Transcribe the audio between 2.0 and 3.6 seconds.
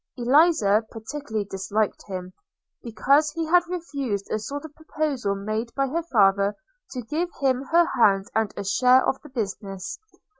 him, because he